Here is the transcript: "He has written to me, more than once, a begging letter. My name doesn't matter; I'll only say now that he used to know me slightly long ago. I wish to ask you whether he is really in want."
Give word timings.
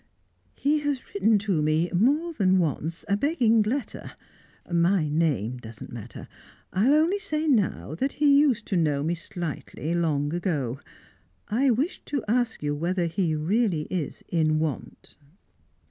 "He 0.55 0.79
has 0.79 1.13
written 1.13 1.37
to 1.37 1.61
me, 1.61 1.91
more 1.93 2.33
than 2.33 2.57
once, 2.57 3.05
a 3.07 3.15
begging 3.15 3.61
letter. 3.61 4.13
My 4.71 5.07
name 5.07 5.57
doesn't 5.59 5.91
matter; 5.91 6.27
I'll 6.73 6.95
only 6.95 7.19
say 7.19 7.45
now 7.47 7.93
that 7.93 8.13
he 8.13 8.39
used 8.39 8.65
to 8.65 8.75
know 8.77 9.03
me 9.03 9.13
slightly 9.13 9.93
long 9.93 10.33
ago. 10.33 10.79
I 11.49 11.69
wish 11.69 11.99
to 12.05 12.23
ask 12.27 12.63
you 12.63 12.73
whether 12.73 13.05
he 13.05 13.33
is 13.33 13.37
really 13.37 13.81
in 14.31 14.57
want." 14.57 15.17